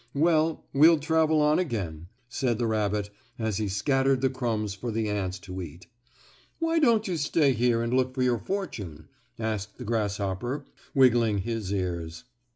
"Well, 0.15 0.65
we'll 0.73 0.97
travel 0.97 1.41
on 1.43 1.59
again," 1.59 2.07
said 2.27 2.57
the 2.57 2.65
rabbit, 2.65 3.11
as 3.37 3.57
he 3.57 3.67
scattered 3.67 4.21
the 4.21 4.31
crumbs 4.31 4.73
for 4.73 4.89
the 4.91 5.07
ants 5.07 5.37
to 5.41 5.61
eat. 5.61 5.85
"Why 6.57 6.79
don't 6.79 7.07
you 7.07 7.17
stay 7.17 7.53
here 7.53 7.83
and 7.83 7.93
look 7.93 8.15
for 8.15 8.23
your 8.23 8.39
fortune?" 8.39 9.09
asked 9.37 9.77
the 9.77 9.85
grasshopper, 9.85 10.65
wiggling 10.95 11.37
his 11.43 11.71
ears. 11.71 12.23